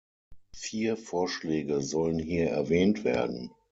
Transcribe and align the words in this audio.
Vier 0.55 0.97
Vorschläge 0.97 1.79
sollen 1.81 2.17
hier 2.17 2.49
erwähnt 2.49 3.03
werden. 3.03 3.51